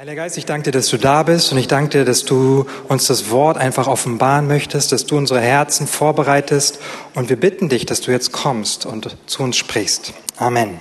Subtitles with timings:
[0.00, 2.66] Heiliger Geist, ich danke dir, dass du da bist und ich danke dir, dass du
[2.86, 6.78] uns das Wort einfach offenbaren möchtest, dass du unsere Herzen vorbereitest
[7.16, 10.12] und wir bitten dich, dass du jetzt kommst und zu uns sprichst.
[10.36, 10.80] Amen.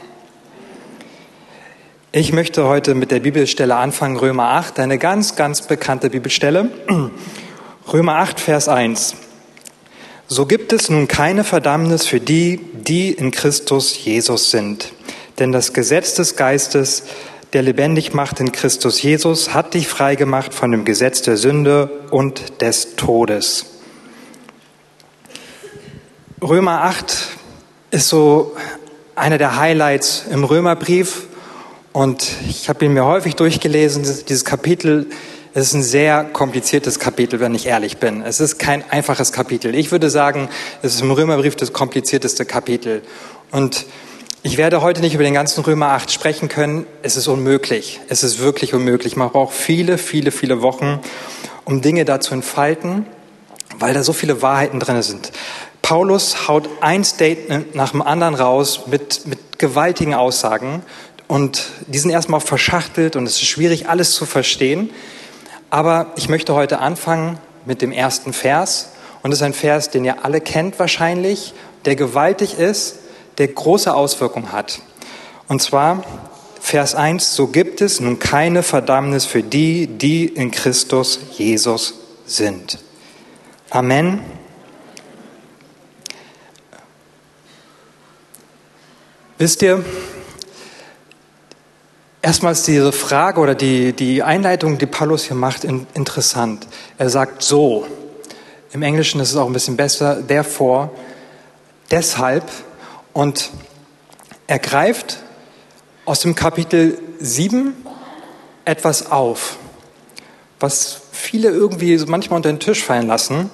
[2.11, 6.70] Ich möchte heute mit der Bibelstelle anfangen, Römer 8, eine ganz, ganz bekannte Bibelstelle.
[7.92, 9.15] Römer 8, Vers 1.
[10.28, 14.92] So gibt es nun keine Verdammnis für die, die in Christus Jesus sind.
[15.40, 17.02] Denn das Gesetz des Geistes
[17.53, 22.61] der lebendig macht in Christus Jesus, hat dich freigemacht von dem Gesetz der Sünde und
[22.61, 23.67] des Todes.
[26.41, 27.17] Römer 8
[27.91, 28.55] ist so
[29.15, 31.23] einer der Highlights im Römerbrief
[31.93, 34.03] und ich habe ihn mir häufig durchgelesen.
[34.03, 35.07] Dieses Kapitel
[35.55, 38.21] ist ein sehr kompliziertes Kapitel, wenn ich ehrlich bin.
[38.21, 39.73] Es ist kein einfaches Kapitel.
[39.73, 40.49] Ich würde sagen,
[40.83, 43.02] es ist im Römerbrief das komplizierteste Kapitel.
[43.49, 43.88] Und
[44.47, 46.88] ich werde heute nicht über den ganzen Römer 8 sprechen können.
[47.01, 47.99] Es ist unmöglich.
[48.07, 49.17] Es ist wirklich unmöglich.
[49.17, 51.01] Man braucht viele, viele, viele Wochen,
[51.65, 53.05] um Dinge da zu entfalten,
[53.77, 55.33] weil da so viele Wahrheiten drin sind.
[55.81, 60.81] Paulus haut ein Statement nach dem anderen raus mit, mit gewaltigen Aussagen
[61.27, 64.91] und die sind erstmal verschachtelt und es ist schwierig, alles zu verstehen.
[65.69, 68.94] Aber ich möchte heute anfangen mit dem ersten Vers.
[69.23, 73.00] Und das ist ein Vers, den ihr alle kennt wahrscheinlich, der gewaltig ist
[73.38, 74.81] der große Auswirkungen hat.
[75.47, 76.03] Und zwar
[76.59, 81.94] Vers 1, so gibt es nun keine Verdammnis für die, die in Christus Jesus
[82.25, 82.79] sind.
[83.69, 84.19] Amen.
[89.38, 89.85] Wisst ihr,
[92.22, 96.67] erstmal ist diese Frage oder die, die Einleitung, die Paulus hier macht, interessant.
[96.97, 97.85] Er sagt so,
[98.72, 100.89] im Englischen ist es auch ein bisschen besser, therefore,
[101.91, 102.44] deshalb,
[103.17, 103.49] und
[104.45, 105.17] er greift
[106.05, 107.73] aus dem Kapitel 7
[108.63, 109.57] etwas auf,
[110.59, 113.49] was viele irgendwie manchmal unter den Tisch fallen lassen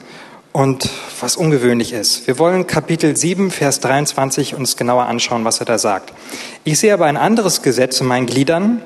[0.52, 0.90] und
[1.22, 2.28] was ungewöhnlich ist.
[2.28, 6.12] Wir wollen Kapitel 7, Vers 23 uns genauer anschauen, was er da sagt.
[6.66, 8.82] Ich sehe aber ein anderes Gesetz in meinen Gliedern,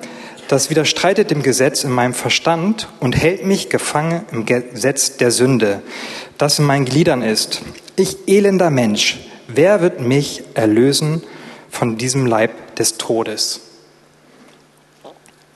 [0.48, 5.82] das widerstreitet dem Gesetz in meinem Verstand und hält mich gefangen im Gesetz der Sünde,
[6.38, 7.64] das in meinen Gliedern ist.
[7.96, 9.18] Ich elender Mensch,
[9.48, 11.24] wer wird mich erlösen
[11.70, 13.62] von diesem Leib des Todes?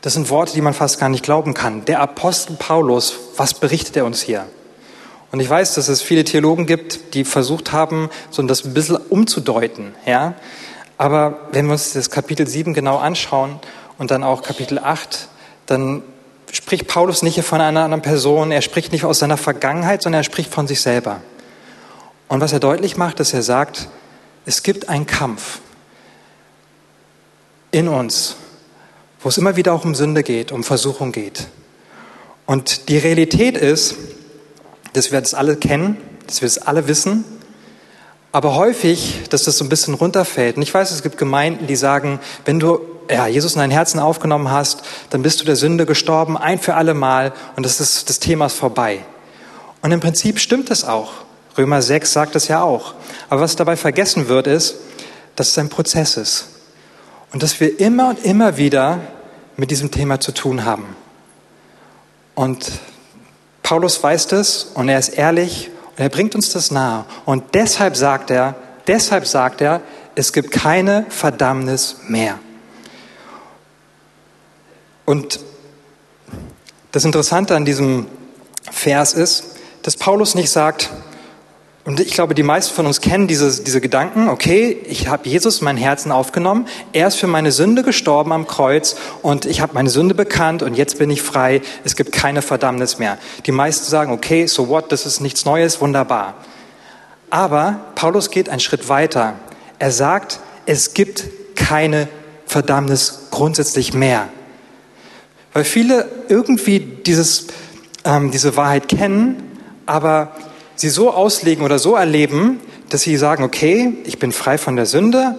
[0.01, 1.85] Das sind Worte, die man fast gar nicht glauben kann.
[1.85, 4.47] Der Apostel Paulus, was berichtet er uns hier?
[5.31, 8.97] Und ich weiß, dass es viele Theologen gibt, die versucht haben, so das ein bisschen
[8.97, 10.33] umzudeuten, ja.
[10.97, 13.59] Aber wenn wir uns das Kapitel 7 genau anschauen
[13.97, 15.29] und dann auch Kapitel 8,
[15.67, 16.03] dann
[16.51, 20.23] spricht Paulus nicht von einer anderen Person, er spricht nicht aus seiner Vergangenheit, sondern er
[20.25, 21.21] spricht von sich selber.
[22.31, 23.89] Und was er deutlich macht, ist, er sagt,
[24.45, 25.59] es gibt einen Kampf
[27.71, 28.37] in uns,
[29.19, 31.47] wo es immer wieder auch um Sünde geht, um Versuchung geht.
[32.45, 33.95] Und die Realität ist,
[34.93, 37.25] dass wir das alle kennen, dass wir das alle wissen,
[38.31, 40.55] aber häufig, dass das so ein bisschen runterfällt.
[40.55, 43.99] Und ich weiß, es gibt Gemeinden, die sagen, wenn du ja, Jesus in dein Herzen
[43.99, 48.09] aufgenommen hast, dann bist du der Sünde gestorben, ein für alle Mal, und das, ist,
[48.09, 49.03] das Thema ist vorbei.
[49.81, 51.25] Und im Prinzip stimmt das auch.
[51.57, 52.93] Römer 6 sagt es ja auch.
[53.29, 54.75] Aber was dabei vergessen wird, ist,
[55.35, 56.47] dass es ein Prozess ist.
[57.31, 58.99] Und dass wir immer und immer wieder
[59.57, 60.95] mit diesem Thema zu tun haben.
[62.35, 62.71] Und
[63.63, 67.05] Paulus weiß das und er ist ehrlich und er bringt uns das nahe.
[67.25, 68.55] Und deshalb sagt er,
[68.87, 69.81] deshalb sagt er,
[70.15, 72.39] es gibt keine Verdammnis mehr.
[75.05, 75.39] Und
[76.91, 78.07] das Interessante an diesem
[78.71, 80.89] Vers ist, dass Paulus nicht sagt,
[81.83, 85.59] und ich glaube, die meisten von uns kennen diese, diese Gedanken, okay, ich habe Jesus
[85.59, 89.73] in mein Herzen aufgenommen, er ist für meine Sünde gestorben am Kreuz und ich habe
[89.73, 93.17] meine Sünde bekannt und jetzt bin ich frei, es gibt keine Verdammnis mehr.
[93.47, 96.35] Die meisten sagen, okay, so what, das ist nichts Neues, wunderbar.
[97.31, 99.35] Aber Paulus geht einen Schritt weiter.
[99.79, 101.25] Er sagt, es gibt
[101.55, 102.07] keine
[102.45, 104.29] Verdammnis grundsätzlich mehr.
[105.53, 107.47] Weil viele irgendwie dieses,
[108.03, 109.57] ähm, diese Wahrheit kennen,
[109.87, 110.35] aber
[110.75, 112.59] sie so auslegen oder so erleben,
[112.89, 115.35] dass sie sagen, okay, ich bin frei von der Sünde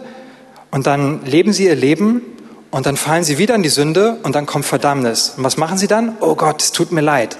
[0.70, 2.22] und dann leben sie ihr Leben
[2.70, 5.34] und dann fallen sie wieder in die Sünde und dann kommt Verdammnis.
[5.36, 6.16] Und was machen sie dann?
[6.20, 7.36] Oh Gott, es tut mir leid.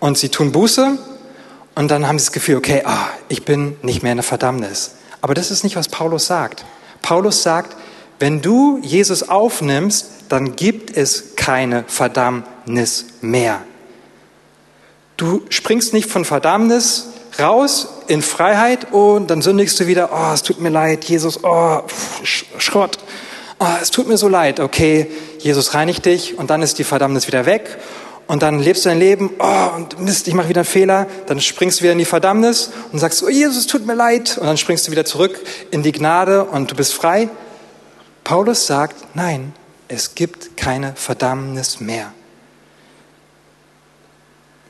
[0.00, 0.98] Und sie tun Buße
[1.74, 4.96] und dann haben sie das Gefühl, okay, ah, ich bin nicht mehr in der Verdammnis.
[5.20, 6.64] Aber das ist nicht, was Paulus sagt.
[7.02, 7.76] Paulus sagt,
[8.18, 13.60] wenn du Jesus aufnimmst, dann gibt es keine Verdammnis mehr.
[15.16, 17.08] Du springst nicht von Verdammnis
[17.38, 21.82] raus in Freiheit und dann sündigst du wieder, oh, es tut mir leid, Jesus, oh,
[22.22, 22.98] Schrott,
[23.58, 25.06] oh, es tut mir so leid, okay,
[25.38, 27.78] Jesus reinigt dich und dann ist die Verdammnis wieder weg
[28.26, 31.40] und dann lebst du dein Leben, oh, und Mist, ich mache wieder einen Fehler, dann
[31.40, 34.56] springst du wieder in die Verdammnis und sagst, oh Jesus, tut mir leid, und dann
[34.56, 35.38] springst du wieder zurück
[35.70, 37.28] in die Gnade und du bist frei.
[38.22, 39.52] Paulus sagt, nein,
[39.88, 42.12] es gibt keine Verdammnis mehr.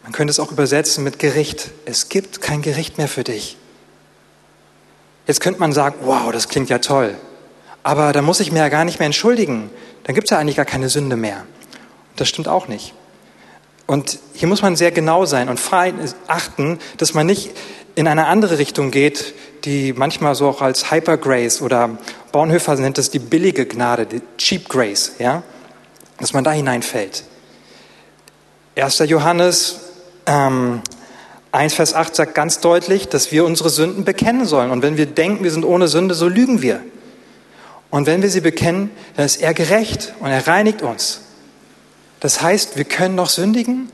[0.05, 1.71] Man könnte es auch übersetzen mit Gericht.
[1.87, 3.56] Es gibt kein Gericht mehr für dich.
[5.27, 7.17] Jetzt könnte man sagen, wow, das klingt ja toll.
[7.83, 9.71] Aber da muss ich mir ja gar nicht mehr entschuldigen.
[10.05, 11.47] Dann gibt es ja eigentlich gar keine Sünde mehr.
[12.17, 12.93] Das stimmt auch nicht.
[13.87, 15.59] Und hier muss man sehr genau sein und
[16.27, 17.53] achten, dass man nicht
[17.95, 19.35] in eine andere Richtung geht,
[19.65, 21.97] die manchmal so auch als Hyper Grace oder
[22.31, 25.43] Bornhöfer nennt es die billige Gnade, die Cheap Grace, ja,
[26.19, 27.25] dass man da hineinfällt.
[28.77, 28.99] 1.
[29.06, 29.84] Johannes
[30.26, 30.82] ähm,
[31.53, 34.71] 1, Vers 8 sagt ganz deutlich, dass wir unsere Sünden bekennen sollen.
[34.71, 36.81] Und wenn wir denken, wir sind ohne Sünde, so lügen wir.
[37.91, 41.21] Und wenn wir sie bekennen, dann ist er gerecht und er reinigt uns.
[42.19, 43.88] Das heißt, wir können noch sündigen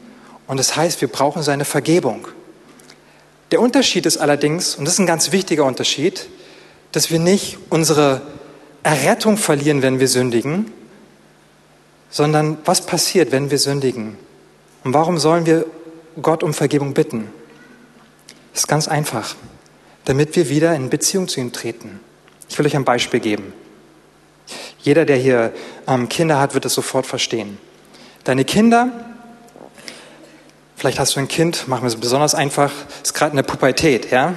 [0.46, 2.28] und das heißt, wir brauchen seine Vergebung.
[3.50, 6.28] Der Unterschied ist allerdings, und das ist ein ganz wichtiger Unterschied,
[6.92, 8.22] dass wir nicht unsere
[8.82, 10.72] Errettung verlieren, wenn wir sündigen,
[12.08, 14.16] sondern was passiert, wenn wir sündigen?
[14.82, 15.66] Und warum sollen wir
[16.20, 17.30] Gott um Vergebung bitten?
[18.52, 19.34] Das ist ganz einfach,
[20.04, 22.00] damit wir wieder in Beziehung zu ihm treten.
[22.48, 23.52] Ich will euch ein Beispiel geben.
[24.80, 25.52] Jeder, der hier
[25.86, 27.58] ähm, Kinder hat, wird es sofort verstehen.
[28.24, 28.88] Deine Kinder,
[30.76, 32.72] vielleicht hast du ein Kind, machen wir es besonders einfach,
[33.02, 34.34] ist gerade in der Pubertät, ja?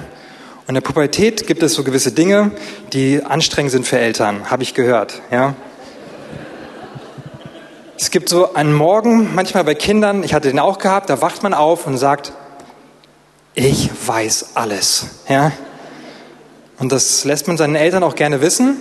[0.62, 2.52] Und in der Pubertät gibt es so gewisse Dinge,
[2.92, 5.54] die anstrengend sind für Eltern, habe ich gehört, ja?
[7.96, 11.44] Es gibt so einen Morgen, manchmal bei Kindern, ich hatte den auch gehabt, da wacht
[11.44, 12.32] man auf und sagt,
[13.54, 15.52] ich weiß alles, ja?
[16.78, 18.76] Und das lässt man seinen Eltern auch gerne wissen.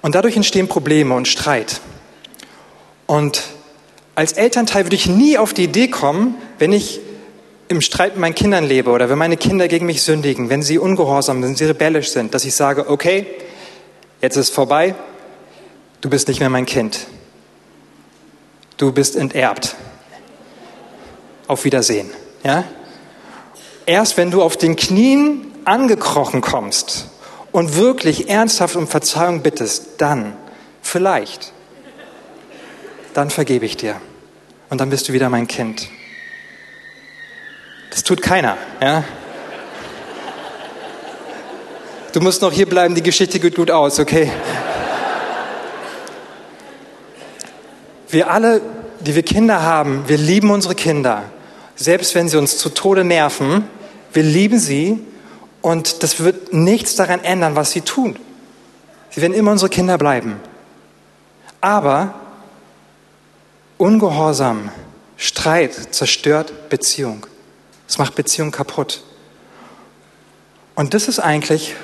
[0.00, 1.80] Und dadurch entstehen Probleme und Streit.
[3.06, 3.42] Und
[4.14, 7.00] als Elternteil würde ich nie auf die Idee kommen, wenn ich
[7.66, 10.78] im Streit mit meinen Kindern lebe oder wenn meine Kinder gegen mich sündigen, wenn sie
[10.78, 13.26] ungehorsam sind, wenn sie rebellisch sind, dass ich sage, okay,
[14.20, 14.94] jetzt ist vorbei,
[16.00, 17.08] du bist nicht mehr mein Kind.
[18.76, 19.76] Du bist enterbt.
[21.46, 22.10] Auf Wiedersehen.
[22.42, 22.64] Ja?
[23.86, 27.08] Erst wenn du auf den Knien angekrochen kommst
[27.52, 30.36] und wirklich ernsthaft um Verzeihung bittest, dann
[30.82, 31.52] vielleicht
[33.14, 34.00] dann vergebe ich dir.
[34.68, 35.88] Und dann bist du wieder mein Kind.
[37.90, 39.04] Das tut keiner, ja?
[42.12, 44.30] Du musst noch hier bleiben, die Geschichte geht gut aus, okay?
[48.14, 48.62] Wir alle,
[49.00, 51.24] die wir Kinder haben, wir lieben unsere Kinder.
[51.74, 53.64] Selbst wenn sie uns zu Tode nerven,
[54.12, 55.00] wir lieben sie
[55.62, 58.16] und das wird nichts daran ändern, was sie tun.
[59.10, 60.36] Sie werden immer unsere Kinder bleiben.
[61.60, 62.14] Aber
[63.78, 64.70] Ungehorsam,
[65.16, 67.26] Streit zerstört Beziehung.
[67.88, 69.02] Es macht Beziehung kaputt.
[70.76, 71.74] Und das ist eigentlich,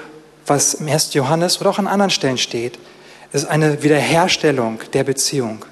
[0.46, 1.12] was im 1.
[1.14, 2.78] Johannes oder auch an anderen Stellen steht.
[3.32, 5.64] Ist eine Wiederherstellung der Beziehung.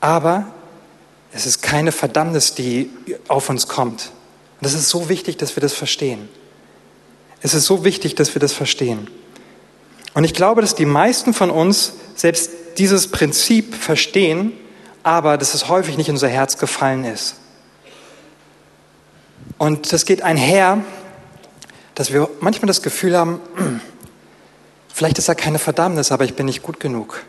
[0.00, 0.46] Aber
[1.32, 2.90] es ist keine Verdammnis, die
[3.28, 4.10] auf uns kommt.
[4.60, 6.28] Und es ist so wichtig, dass wir das verstehen.
[7.40, 9.08] Es ist so wichtig, dass wir das verstehen.
[10.14, 14.52] Und ich glaube, dass die meisten von uns selbst dieses Prinzip verstehen,
[15.02, 17.36] aber dass es häufig nicht in unser Herz gefallen ist.
[19.58, 20.82] Und das geht einher,
[21.94, 23.40] dass wir manchmal das Gefühl haben,
[24.92, 27.24] vielleicht ist da keine Verdammnis, aber ich bin nicht gut genug.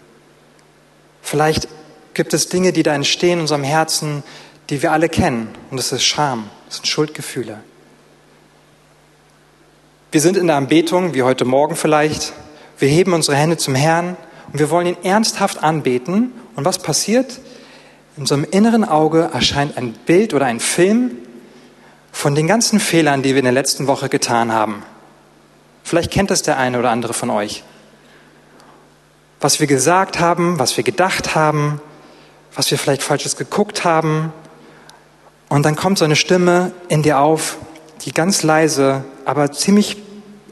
[1.22, 1.67] Vielleicht
[2.19, 4.23] gibt es Dinge, die da entstehen in unserem Herzen,
[4.69, 5.55] die wir alle kennen.
[5.71, 7.61] Und das ist Scham, das sind Schuldgefühle.
[10.11, 12.33] Wir sind in der Anbetung, wie heute Morgen vielleicht.
[12.77, 14.17] Wir heben unsere Hände zum Herrn
[14.51, 16.33] und wir wollen ihn ernsthaft anbeten.
[16.57, 17.39] Und was passiert?
[18.17, 21.11] in unserem inneren Auge erscheint ein Bild oder ein Film
[22.11, 24.83] von den ganzen Fehlern, die wir in der letzten Woche getan haben.
[25.85, 27.63] Vielleicht kennt es der eine oder andere von euch.
[29.39, 31.79] Was wir gesagt haben, was wir gedacht haben,
[32.60, 34.34] was wir vielleicht falsches geguckt haben.
[35.48, 37.58] Und dann kommt so eine Stimme in dir auf,
[38.01, 39.96] die ganz leise, aber ziemlich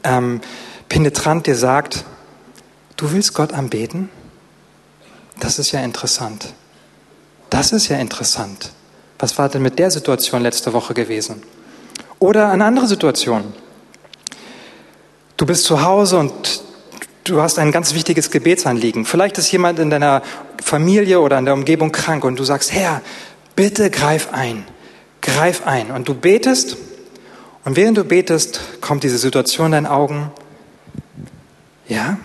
[0.04, 0.40] ähm,
[0.88, 2.06] penetrant dir sagt,
[2.96, 4.08] du willst Gott anbeten?
[5.38, 6.54] Das ist ja interessant.
[7.50, 8.70] Das ist ja interessant.
[9.18, 11.42] Was war denn mit der Situation letzte Woche gewesen?
[12.20, 13.52] Oder eine andere Situation.
[15.36, 16.62] Du bist zu Hause und
[17.24, 19.04] du hast ein ganz wichtiges Gebetsanliegen.
[19.04, 20.22] Vielleicht ist jemand in deiner
[20.62, 23.02] Familie oder in der Umgebung krank und du sagst, Herr,
[23.56, 24.64] bitte greif ein,
[25.20, 25.90] greif ein.
[25.90, 26.76] Und du betest
[27.64, 30.30] und während du betest, kommt diese Situation in deinen Augen.
[31.86, 32.18] Ja,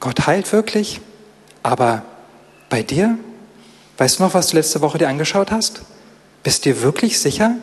[0.00, 1.00] Gott heilt wirklich,
[1.62, 2.02] aber
[2.68, 3.16] Bei dir?
[3.98, 5.82] Weißt du noch, was du letzte Woche dir angeschaut hast?
[6.42, 7.54] Bist dir wirklich sicher?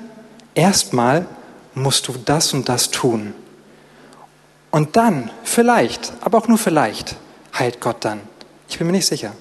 [0.56, 1.26] Erstmal
[1.74, 3.34] musst du das und das tun.
[4.70, 7.18] Und dann, vielleicht, aber auch nur vielleicht,
[7.60, 8.22] heilt Gott dann.
[8.70, 9.34] Ich bin mir nicht sicher.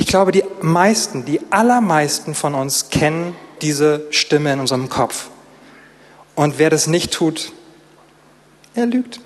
[0.00, 5.28] Ich glaube, die meisten, die allermeisten von uns kennen diese Stimme in unserem Kopf.
[6.34, 7.52] Und wer das nicht tut,
[8.74, 9.20] er lügt.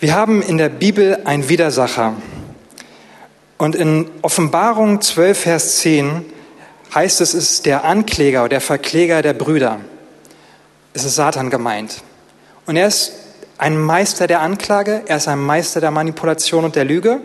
[0.00, 2.14] Wir haben in der Bibel einen Widersacher.
[3.56, 6.26] Und in Offenbarung 12, Vers 10
[6.94, 9.80] heißt es, es ist der Ankläger oder der Verkläger der Brüder.
[10.92, 12.02] Es ist Satan gemeint.
[12.66, 13.25] Und er ist
[13.58, 17.20] ein Meister der Anklage, er ist ein Meister der Manipulation und der Lüge.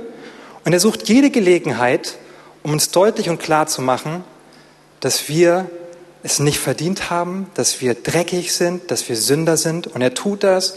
[0.63, 2.17] Und er sucht jede Gelegenheit,
[2.63, 4.23] um uns deutlich und klar zu machen,
[4.99, 5.69] dass wir
[6.23, 9.87] es nicht verdient haben, dass wir dreckig sind, dass wir Sünder sind.
[9.87, 10.75] Und er tut das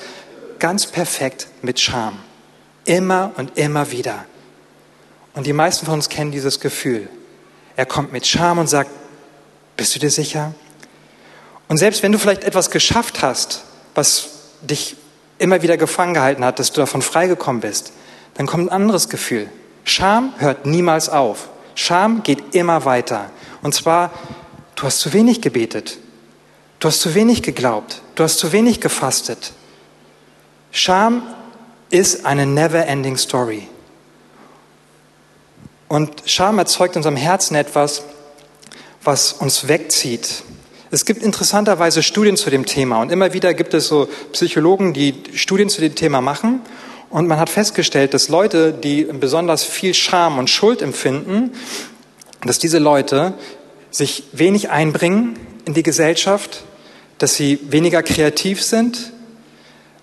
[0.59, 2.19] ganz perfekt mit Scham.
[2.87, 4.25] Immer und immer wieder.
[5.35, 7.09] Und die meisten von uns kennen dieses Gefühl.
[7.77, 8.91] Er kommt mit Scham und sagt,
[9.77, 10.55] bist du dir sicher?
[11.69, 14.29] Und selbst wenn du vielleicht etwas geschafft hast, was
[14.63, 14.97] dich
[15.45, 17.93] immer wieder gefangen gehalten hat, dass du davon freigekommen bist,
[18.35, 19.49] dann kommt ein anderes Gefühl.
[19.85, 21.51] Scham hört niemals auf.
[21.75, 23.31] Scham geht immer weiter.
[23.63, 24.11] Und zwar,
[24.75, 25.99] du hast zu wenig gebetet.
[26.81, 28.01] Du hast zu wenig geglaubt.
[28.15, 29.53] Du hast zu wenig gefastet.
[30.71, 31.23] Scham
[31.91, 33.69] ist eine never-ending Story.
[35.89, 38.03] Und Scham erzeugt in unserem Herzen etwas,
[39.03, 40.43] was uns wegzieht,
[40.95, 45.15] es gibt interessanterweise Studien zu dem Thema und immer wieder gibt es so Psychologen, die
[45.35, 46.61] Studien zu dem Thema machen.
[47.11, 51.51] Und man hat festgestellt, dass Leute, die besonders viel Scham und Schuld empfinden,
[52.45, 53.35] dass diese Leute
[53.91, 56.63] sich wenig einbringen in die Gesellschaft,
[57.19, 59.13] dass sie weniger kreativ sind,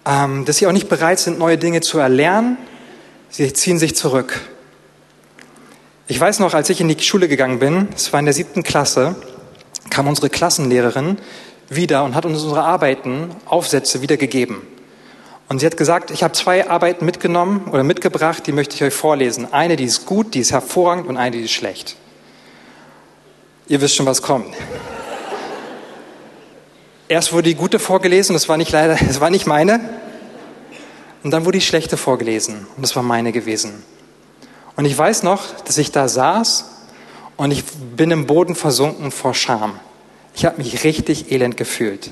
[0.05, 2.57] ähm, dass sie auch nicht bereit sind, neue Dinge zu erlernen.
[3.29, 4.41] Sie ziehen sich zurück.
[6.07, 8.63] Ich weiß noch, als ich in die Schule gegangen bin, es war in der siebten
[8.63, 9.15] Klasse,
[9.91, 11.19] kam unsere Klassenlehrerin
[11.69, 14.61] wieder und hat uns unsere Arbeiten, Aufsätze wiedergegeben.
[15.47, 18.93] Und sie hat gesagt, ich habe zwei Arbeiten mitgenommen oder mitgebracht, die möchte ich euch
[18.93, 19.53] vorlesen.
[19.53, 21.97] Eine, die ist gut, die ist hervorragend und eine, die ist schlecht.
[23.67, 24.55] Ihr wisst schon, was kommt.
[27.07, 29.81] Erst wurde die gute vorgelesen, das war nicht leider, das war nicht meine.
[31.23, 33.83] Und dann wurde die schlechte vorgelesen und das war meine gewesen.
[34.77, 36.70] Und ich weiß noch, dass ich da saß
[37.41, 39.79] und ich bin im Boden versunken vor Scham.
[40.35, 42.11] Ich habe mich richtig elend gefühlt.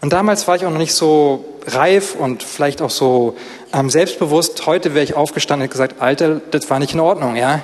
[0.00, 3.36] Und damals war ich auch noch nicht so reif und vielleicht auch so
[3.72, 4.66] ähm, selbstbewusst.
[4.66, 7.60] Heute wäre ich aufgestanden und gesagt, Alter, das war nicht in Ordnung, ja.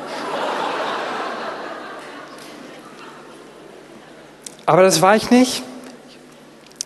[4.67, 5.63] Aber das war ich nicht.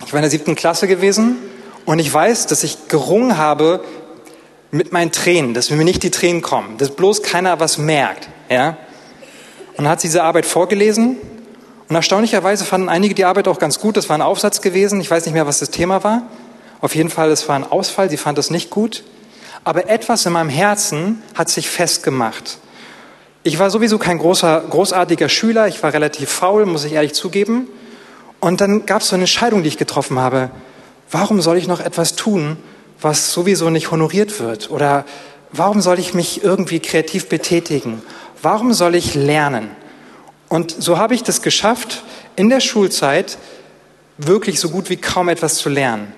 [0.05, 1.39] Ich war in der siebten Klasse gewesen
[1.87, 3.83] und ich weiß, dass ich gerungen habe
[4.73, 8.77] mit meinen Tränen, dass mir nicht die Tränen kommen, dass bloß keiner was merkt, ja.
[9.81, 11.17] Und hat sie diese Arbeit vorgelesen.
[11.89, 13.97] Und erstaunlicherweise fanden einige die Arbeit auch ganz gut.
[13.97, 15.01] Das war ein Aufsatz gewesen.
[15.01, 16.25] Ich weiß nicht mehr, was das Thema war.
[16.83, 18.11] Auf jeden Fall, es war ein Ausfall.
[18.11, 19.05] Sie fand das nicht gut.
[19.65, 22.59] Aber etwas in meinem Herzen hat sich festgemacht.
[23.43, 25.67] Ich war sowieso kein großer, großartiger Schüler.
[25.67, 27.67] Ich war relativ faul, muss ich ehrlich zugeben.
[28.39, 30.51] Und dann gab es so eine Entscheidung, die ich getroffen habe.
[31.11, 32.59] Warum soll ich noch etwas tun,
[33.01, 34.71] was sowieso nicht honoriert wird?
[34.71, 35.07] Oder
[35.53, 38.03] warum soll ich mich irgendwie kreativ betätigen?
[38.43, 39.71] Warum soll ich lernen?
[40.49, 42.03] Und so habe ich das geschafft,
[42.37, 43.39] in der Schulzeit
[44.19, 46.13] wirklich so gut wie kaum etwas zu lernen.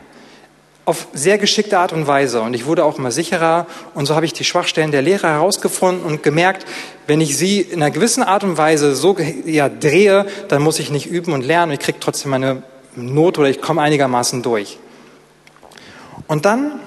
[0.85, 2.41] Auf sehr geschickte Art und Weise.
[2.43, 3.67] Und ich wurde auch immer sicherer.
[3.95, 6.67] Und so habe ich die Schwachstellen der Lehrer herausgefunden und gemerkt,
[7.07, 10.91] wenn ich sie in einer gewissen Art und Weise so ja, drehe, dann muss ich
[10.91, 11.73] nicht üben und lernen.
[11.73, 12.63] Ich kriege trotzdem meine
[12.97, 14.79] Not oder ich komme einigermaßen durch.
[16.27, 16.81] Und dann,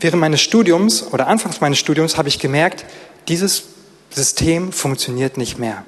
[0.00, 2.84] während meines Studiums oder anfangs meines Studiums, habe ich gemerkt,
[3.28, 3.69] dieses
[4.10, 5.84] System funktioniert nicht mehr.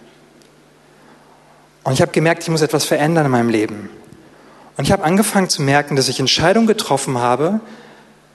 [1.84, 3.90] Und ich habe gemerkt, ich muss etwas verändern in meinem Leben.
[4.76, 7.60] Und ich habe angefangen zu merken, dass ich Entscheidungen getroffen habe,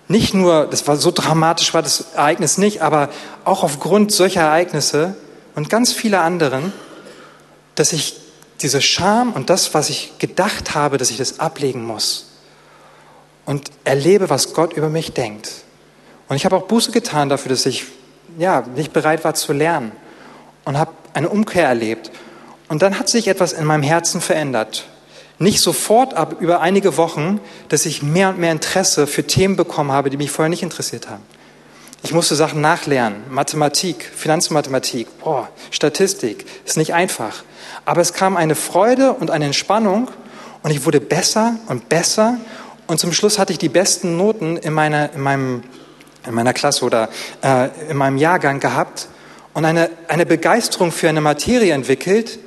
[0.09, 3.09] nicht nur, das war so dramatisch, war das Ereignis nicht, aber
[3.43, 5.15] auch aufgrund solcher Ereignisse
[5.55, 6.71] und ganz viele anderen,
[7.75, 8.15] dass ich
[8.61, 12.27] diese Scham und das, was ich gedacht habe, dass ich das ablegen muss
[13.45, 15.51] und erlebe, was Gott über mich denkt.
[16.29, 17.85] Und ich habe auch Buße getan dafür, dass ich
[18.37, 19.91] ja, nicht bereit war zu lernen
[20.65, 22.11] und habe eine Umkehr erlebt.
[22.69, 24.87] Und dann hat sich etwas in meinem Herzen verändert.
[25.39, 27.39] Nicht sofort, aber über einige Wochen,
[27.69, 31.09] dass ich mehr und mehr Interesse für Themen bekommen habe, die mich vorher nicht interessiert
[31.09, 31.23] haben.
[32.03, 33.23] Ich musste Sachen nachlernen.
[33.29, 37.43] Mathematik, Finanzmathematik, boah, Statistik, ist nicht einfach.
[37.85, 40.09] Aber es kam eine Freude und eine Entspannung
[40.63, 42.37] und ich wurde besser und besser
[42.87, 45.63] Und zum Schluss hatte ich die besten Noten in meiner, in meinem,
[46.27, 47.09] in meiner Klasse oder
[47.41, 49.07] äh, in meinem Jahrgang gehabt
[49.53, 52.39] und eine, eine Begeisterung für eine Materie entwickelt,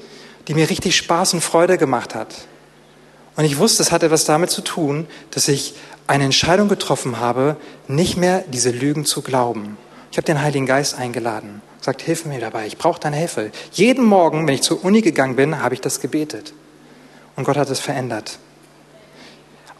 [0.49, 2.35] die mir richtig Spaß und Freude gemacht hat.
[3.37, 5.75] Und ich wusste, es hat etwas damit zu tun, dass ich
[6.07, 7.57] eine Entscheidung getroffen habe,
[7.89, 9.77] nicht mehr diese Lügen zu glauben.
[10.11, 13.53] Ich habe den Heiligen Geist eingeladen, gesagt, hilf mir dabei, ich brauche deine Hilfe.
[13.73, 16.53] Jeden Morgen, wenn ich zur Uni gegangen bin, habe ich das gebetet.
[17.37, 18.39] Und Gott hat es verändert.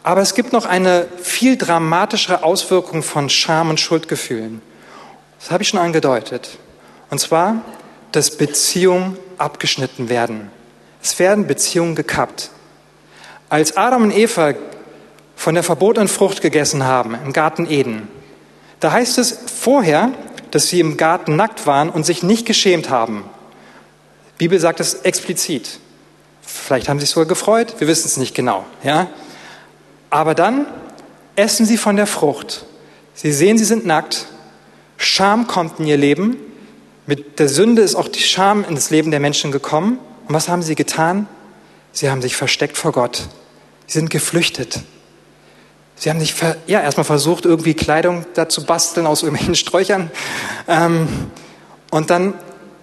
[0.03, 4.61] Aber es gibt noch eine viel dramatischere Auswirkung von Scham und Schuldgefühlen.
[5.39, 6.57] Das habe ich schon angedeutet.
[7.09, 7.61] Und zwar,
[8.11, 10.49] dass Beziehungen abgeschnitten werden.
[11.03, 12.49] Es werden Beziehungen gekappt.
[13.49, 14.53] Als Adam und Eva
[15.35, 18.07] von der verbotenen Frucht gegessen haben im Garten Eden,
[18.79, 20.11] da heißt es vorher,
[20.51, 23.23] dass sie im Garten nackt waren und sich nicht geschämt haben.
[24.39, 25.79] Die Bibel sagt es explizit.
[26.41, 28.65] Vielleicht haben sie sich sogar gefreut, wir wissen es nicht genau.
[28.83, 29.07] Ja?
[30.11, 30.67] Aber dann
[31.35, 32.65] essen sie von der Frucht.
[33.15, 34.27] Sie sehen, sie sind nackt.
[34.97, 36.37] Scham kommt in ihr Leben.
[37.07, 39.97] Mit der Sünde ist auch die Scham in das Leben der Menschen gekommen.
[40.27, 41.27] Und was haben sie getan?
[41.93, 43.27] Sie haben sich versteckt vor Gott.
[43.87, 44.81] Sie sind geflüchtet.
[45.95, 46.35] Sie haben sich
[46.67, 50.11] ja, erstmal versucht, irgendwie Kleidung da zu basteln aus irgendwelchen Sträuchern.
[50.67, 51.07] Ähm,
[51.89, 52.33] und dann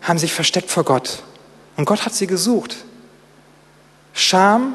[0.02, 1.22] haben sie sich versteckt vor Gott.
[1.76, 2.76] Und Gott hat sie gesucht.
[4.12, 4.74] Scham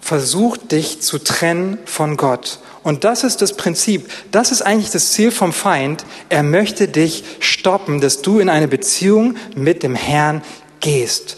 [0.00, 2.60] versucht dich zu trennen von Gott.
[2.82, 4.10] Und das ist das Prinzip.
[4.30, 6.04] Das ist eigentlich das Ziel vom Feind.
[6.28, 10.42] Er möchte dich stoppen, dass du in eine Beziehung mit dem Herrn
[10.80, 11.36] gehst.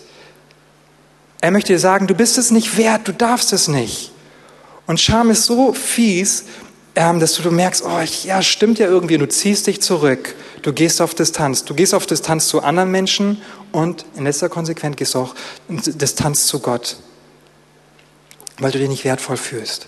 [1.40, 4.12] Er möchte dir sagen, du bist es nicht wert, du darfst es nicht.
[4.86, 6.44] Und Scham ist so fies,
[6.94, 11.00] ähm, dass du, merkst, oh, ja, stimmt ja irgendwie, du ziehst dich zurück, du gehst
[11.00, 13.40] auf Distanz, du gehst auf Distanz zu anderen Menschen
[13.72, 15.34] und in letzter Konsequenz gehst du auch
[15.68, 16.96] Distanz zu Gott
[18.60, 19.86] weil du dich nicht wertvoll fühlst.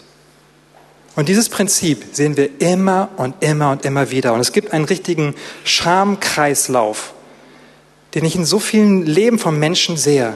[1.14, 4.32] Und dieses Prinzip sehen wir immer und immer und immer wieder.
[4.32, 7.12] Und es gibt einen richtigen Schamkreislauf,
[8.14, 10.34] den ich in so vielen Leben von Menschen sehe,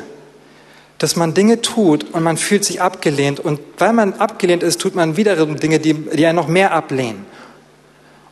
[0.99, 3.41] dass man Dinge tut und man fühlt sich abgelehnt.
[3.41, 7.25] Und weil man abgelehnt ist, tut man wiederum Dinge, die, die einen noch mehr ablehnen.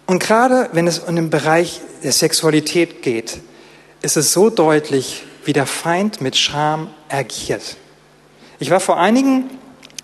[0.06, 3.40] Und gerade wenn es um den Bereich der Sexualität geht,
[4.02, 7.76] ist es so deutlich, wie der Feind mit Scham agiert.
[8.58, 9.50] Ich war vor einigen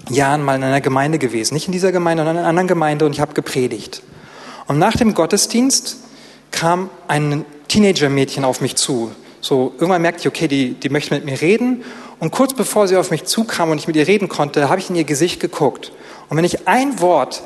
[0.09, 1.55] Jahren mal in einer Gemeinde gewesen.
[1.55, 4.03] Nicht in dieser Gemeinde, sondern in einer anderen Gemeinde und ich habe gepredigt.
[4.67, 5.99] Und nach dem Gottesdienst
[6.51, 9.13] kam ein Teenager-Mädchen auf mich zu.
[9.41, 11.85] So, irgendwann merkte ich, okay, die, die möchte mit mir reden.
[12.19, 14.91] Und kurz bevor sie auf mich zukam und ich mit ihr reden konnte, habe ich
[14.91, 15.93] in ihr Gesicht geguckt.
[16.29, 17.43] Und wenn ich ein Wort,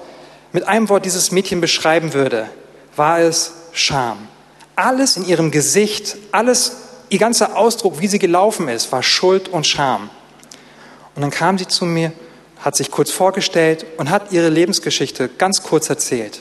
[0.53, 2.49] mit einem Wort dieses Mädchen beschreiben würde,
[2.97, 4.29] war es Scham.
[4.77, 6.77] Alles in ihrem Gesicht, alles,
[7.09, 10.11] ihr ganzer Ausdruck, wie sie gelaufen ist, war Schuld und Scham.
[11.15, 12.13] Und dann kam sie zu mir
[12.65, 16.41] hat sich kurz vorgestellt und hat ihre Lebensgeschichte ganz kurz erzählt.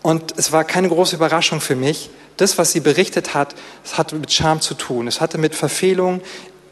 [0.00, 2.08] Und es war keine große Überraschung für mich.
[2.38, 3.54] Das, was sie berichtet hat,
[3.84, 5.06] es hatte mit Scham zu tun.
[5.06, 6.22] Es hatte mit Verfehlung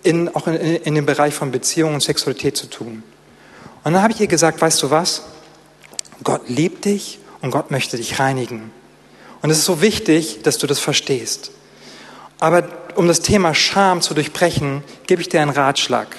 [0.03, 3.03] in, auch in, in dem Bereich von Beziehung und Sexualität zu tun.
[3.85, 5.23] Und dann habe ich ihr gesagt, weißt du was?
[6.25, 8.71] Gott liebt dich und Gott möchte dich reinigen.
[9.43, 11.51] Und es ist so wichtig, dass du das verstehst.
[12.41, 16.17] Aber um das Thema Scham zu durchbrechen, gebe ich dir einen Ratschlag.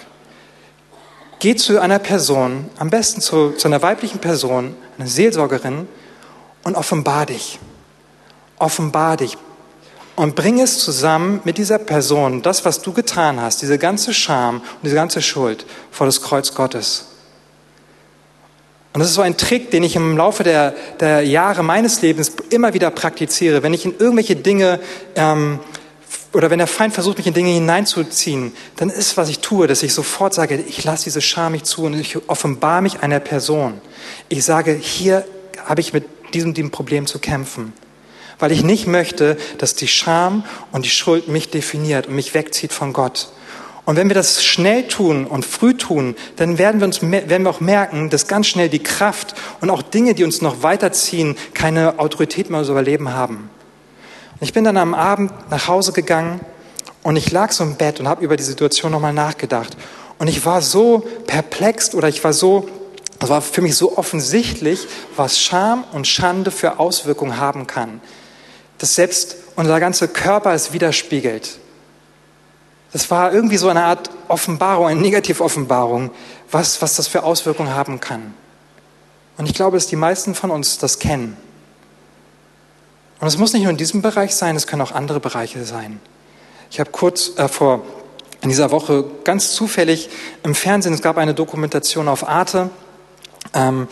[1.43, 5.89] Geh zu einer Person, am besten zu, zu einer weiblichen Person, einer Seelsorgerin,
[6.63, 7.59] und offenbar dich.
[8.59, 9.37] Offenbar dich.
[10.15, 14.59] Und bring es zusammen mit dieser Person, das, was du getan hast, diese ganze Scham
[14.61, 17.07] und diese ganze Schuld vor das Kreuz Gottes.
[18.93, 22.31] Und das ist so ein Trick, den ich im Laufe der, der Jahre meines Lebens
[22.51, 23.63] immer wieder praktiziere.
[23.63, 24.79] Wenn ich in irgendwelche Dinge
[25.17, 25.59] ähm,
[26.33, 29.83] oder wenn der Feind versucht, mich in Dinge hineinzuziehen, dann ist, was ich tue, dass
[29.83, 33.79] ich sofort sage, ich lasse diese Scham nicht zu und ich offenbare mich einer Person.
[34.29, 35.25] Ich sage, hier
[35.65, 37.73] habe ich mit diesem, diesem Problem zu kämpfen.
[38.39, 42.73] Weil ich nicht möchte, dass die Scham und die Schuld mich definiert und mich wegzieht
[42.73, 43.29] von Gott.
[43.85, 47.49] Und wenn wir das schnell tun und früh tun, dann werden wir, uns, werden wir
[47.49, 51.99] auch merken, dass ganz schnell die Kraft und auch Dinge, die uns noch weiterziehen, keine
[51.99, 53.49] Autorität mehr so überleben haben.
[54.43, 56.41] Ich bin dann am Abend nach Hause gegangen
[57.01, 59.77] und ich lag so im Bett und habe über die Situation nochmal nachgedacht.
[60.19, 62.67] Und ich war so perplex oder ich war so,
[63.21, 68.01] es war für mich so offensichtlich, was Scham und Schande für Auswirkungen haben kann.
[68.79, 71.57] Dass selbst unser ganzer Körper es widerspiegelt.
[72.91, 76.11] Das war irgendwie so eine Art Offenbarung, eine Negativoffenbarung,
[76.51, 78.33] was, was das für Auswirkungen haben kann.
[79.37, 81.37] Und ich glaube, dass die meisten von uns das kennen.
[83.23, 86.01] Und es muss nicht nur in diesem Bereich sein, es können auch andere Bereiche sein.
[86.69, 87.81] Ich habe kurz äh, vor
[88.41, 90.09] in dieser Woche ganz zufällig
[90.43, 92.69] im Fernsehen, es gab eine Dokumentation auf Arte,
[93.53, 93.87] ähm,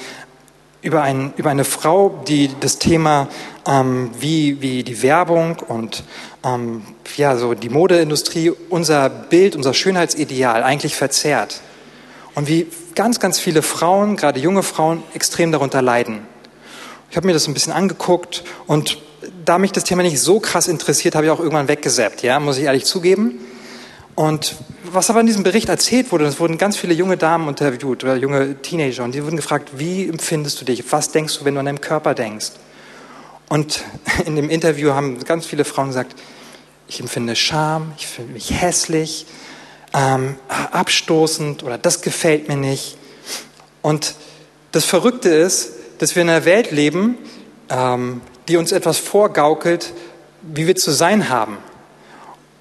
[0.81, 3.29] über, ein, über eine Frau, die das Thema,
[3.65, 6.03] ähm, wie, wie die Werbung und
[6.43, 6.83] ähm,
[7.15, 11.61] ja, so die Modeindustrie unser Bild, unser Schönheitsideal eigentlich verzerrt.
[12.35, 16.27] Und wie ganz, ganz viele Frauen, gerade junge Frauen, extrem darunter leiden.
[17.09, 18.97] Ich habe mir das ein bisschen angeguckt und
[19.45, 22.57] da mich das Thema nicht so krass interessiert, habe ich auch irgendwann weggesäppt, ja, muss
[22.57, 23.39] ich ehrlich zugeben.
[24.15, 28.03] Und was aber in diesem Bericht erzählt wurde, es wurden ganz viele junge Damen interviewt
[28.03, 30.83] oder junge Teenager und die wurden gefragt, wie empfindest du dich?
[30.91, 32.51] Was denkst du, wenn du an deinem Körper denkst?
[33.47, 33.83] Und
[34.25, 36.15] in dem Interview haben ganz viele Frauen gesagt,
[36.87, 39.25] ich empfinde Scham, ich finde mich hässlich,
[39.93, 40.35] ähm,
[40.71, 42.97] abstoßend oder das gefällt mir nicht.
[43.81, 44.15] Und
[44.71, 47.17] das Verrückte ist, dass wir in einer Welt leben,
[47.69, 48.21] ähm,
[48.51, 49.93] die uns etwas vorgaukelt,
[50.41, 51.57] wie wir zu sein haben.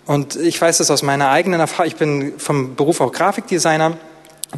[0.06, 1.88] Und ich weiß das aus meiner eigenen Erfahrung.
[1.88, 3.96] Ich bin vom Beruf auch Grafikdesigner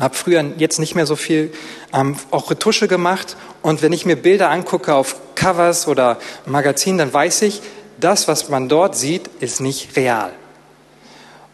[0.01, 1.53] habe früher jetzt nicht mehr so viel
[1.93, 3.37] ähm, auch Retusche gemacht.
[3.61, 7.61] Und wenn ich mir Bilder angucke auf Covers oder Magazinen, dann weiß ich,
[8.01, 10.33] das, was man dort sieht, ist nicht real.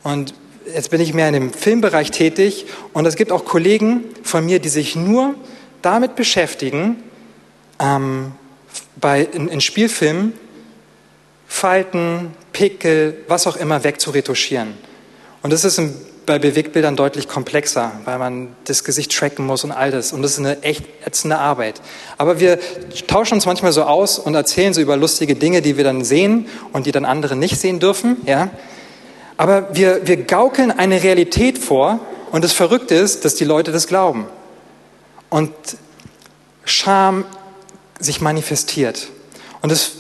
[0.05, 0.35] Und
[0.73, 4.61] jetzt bin ich mehr in dem Filmbereich tätig und es gibt auch Kollegen von mir,
[4.61, 5.35] die sich nur
[5.83, 7.03] damit beschäftigen,
[7.81, 8.33] ähm,
[9.01, 10.33] bei, in, in Spielfilmen
[11.47, 14.75] Falten, Pickel, was auch immer wegzuretuschieren.
[15.43, 15.81] Und das ist
[16.27, 20.13] bei Bewegtbildern deutlich komplexer, weil man das Gesicht tracken muss und all das.
[20.13, 21.81] Und das ist eine echt ätzende Arbeit.
[22.19, 22.59] Aber wir
[23.07, 26.47] tauschen uns manchmal so aus und erzählen so über lustige Dinge, die wir dann sehen
[26.75, 28.19] und die dann andere nicht sehen dürfen.
[28.27, 28.51] Ja?
[29.39, 31.99] Aber wir, wir gaukeln eine Realität vor
[32.31, 34.27] und das Verrückte ist, dass die Leute das glauben.
[35.31, 35.53] Und
[36.67, 37.25] Scham
[37.99, 39.09] sich manifestiert.
[39.61, 39.93] Und das,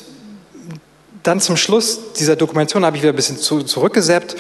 [1.23, 4.37] dann zum Schluss dieser Dokumentation habe ich wieder ein bisschen zu, zurückgesäppt.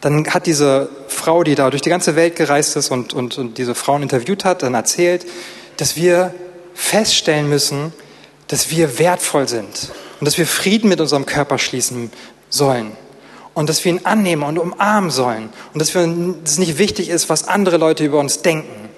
[0.00, 3.58] Dann hat diese Frau, die da durch die ganze Welt gereist ist und, und, und
[3.58, 5.26] diese Frauen interviewt hat, dann erzählt,
[5.76, 6.34] dass wir
[6.74, 7.92] feststellen müssen,
[8.48, 12.10] dass wir wertvoll sind und dass wir Frieden mit unserem Körper schließen
[12.48, 12.92] sollen
[13.54, 17.48] und dass wir ihn annehmen und umarmen sollen und dass es nicht wichtig ist, was
[17.48, 18.88] andere Leute über uns denken.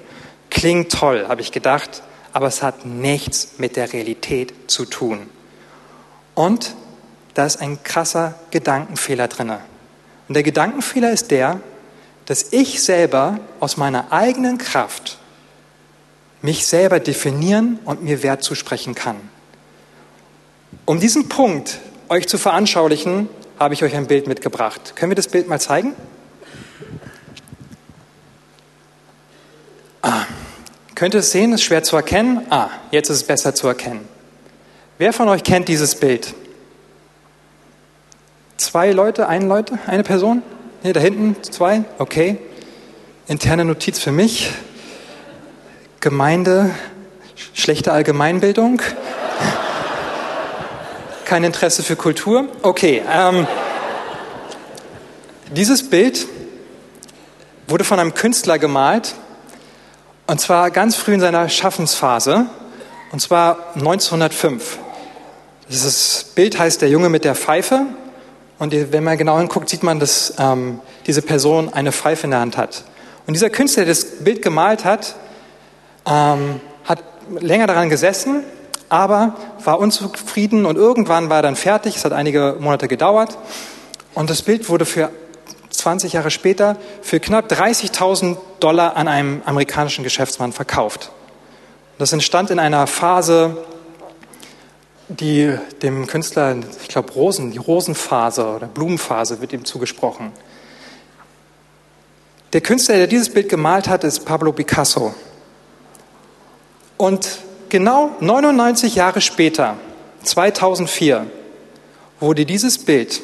[0.51, 2.03] Klingt toll, habe ich gedacht
[2.35, 5.31] aber es hat nichts mit der Realität zu tun.
[6.35, 6.75] Und
[7.35, 9.53] da ist ein krasser Gedankenfehler drin.
[10.29, 11.61] Und der Gedankenfehler ist der,
[12.27, 15.19] dass ich selber aus meiner eigenen Kraft
[16.43, 19.17] mich selber definieren und mir Wert zusprechen kann.
[20.87, 23.29] Um diesen Punkt euch zu veranschaulichen,
[23.61, 24.97] habe ich euch ein Bild mitgebracht.
[24.97, 25.95] Können wir das Bild mal zeigen?
[30.03, 30.25] Ah.
[30.95, 31.53] Könnt ihr es sehen?
[31.53, 32.47] Ist schwer zu erkennen.
[32.51, 34.09] Ah, jetzt ist es besser zu erkennen.
[34.99, 36.35] Wer von euch kennt dieses Bild?
[38.57, 40.43] Zwei Leute, eine Leute, eine Person?
[40.83, 41.85] Hier da hinten, zwei?
[41.99, 42.39] Okay.
[43.27, 44.53] Interne Notiz für mich.
[45.99, 46.71] Gemeinde,
[47.55, 48.81] schlechte Allgemeinbildung.
[51.25, 52.47] Kein Interesse für Kultur.
[52.63, 53.03] Okay.
[53.11, 53.49] Ähm,
[55.51, 56.27] dieses Bild
[57.67, 59.15] wurde von einem Künstler gemalt,
[60.27, 62.47] und zwar ganz früh in seiner Schaffensphase,
[63.13, 64.79] und zwar 1905.
[65.69, 67.87] Dieses Bild heißt Der Junge mit der Pfeife.
[68.59, 72.41] Und wenn man genau hinguckt, sieht man, dass ähm, diese Person eine Pfeife in der
[72.41, 72.85] Hand hat.
[73.27, 75.15] Und dieser Künstler, der das Bild gemalt hat,
[76.07, 77.03] ähm, hat
[77.41, 78.45] länger daran gesessen,
[78.89, 81.97] aber war unzufrieden und irgendwann war er dann fertig.
[81.97, 83.39] Es hat einige Monate gedauert.
[84.15, 85.11] Und das Bild wurde für
[85.75, 91.11] 20 Jahre später für knapp 30.000 Dollar an einem amerikanischen Geschäftsmann verkauft.
[91.99, 93.57] Das entstand in einer Phase,
[95.09, 100.33] die dem Künstler, ich glaube Rosen, die Rosenphase oder Blumenphase wird ihm zugesprochen.
[102.53, 105.15] Der Künstler, der dieses Bild gemalt hat, ist Pablo Picasso.
[106.97, 109.77] Und genau 99 Jahre später,
[110.23, 111.27] 2004,
[112.21, 113.21] wurde dieses Bild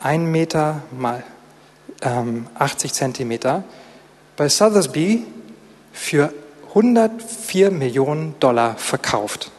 [0.00, 1.22] ein Meter mal
[2.02, 3.64] ähm, 80 Zentimeter,
[4.36, 5.24] bei Sothersby
[5.92, 6.32] für
[6.70, 9.50] 104 Millionen Dollar verkauft.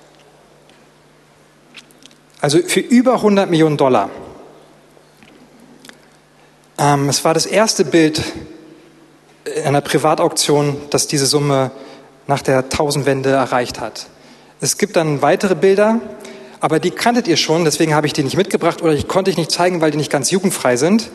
[2.40, 4.10] Also für über 100 Millionen Dollar.
[6.78, 8.24] Ähm, es war das erste Bild
[9.64, 11.72] einer Privatauktion, das diese Summe
[12.28, 14.08] nach der Tausendwende erreicht hat.
[14.60, 16.00] Es gibt dann weitere Bilder,
[16.62, 19.38] aber die kanntet ihr schon, deswegen habe ich die nicht mitgebracht oder ich konnte ich
[19.38, 21.10] nicht zeigen, weil die nicht ganz jugendfrei sind.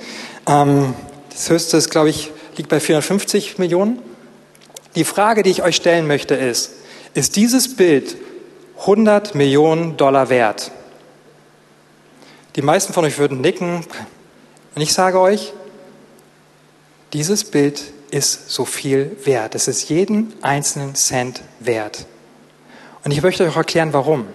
[0.47, 0.93] Ähm,
[1.31, 4.01] das höchste ist, glaube ich, liegt bei 450 Millionen.
[4.97, 6.73] Die Frage, die ich euch stellen möchte, ist,
[7.15, 8.17] ist dieses Bild
[8.81, 10.73] 100 Millionen Dollar wert?
[12.57, 13.87] Die meisten von euch würden nicken.
[14.75, 15.53] Und ich sage euch,
[17.13, 19.55] dieses Bild ist so viel wert.
[19.55, 22.07] Es ist jeden einzelnen Cent wert.
[23.05, 24.27] Und ich möchte euch auch erklären, warum.